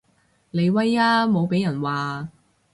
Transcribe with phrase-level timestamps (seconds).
[0.49, 2.29] 你威啊無被人話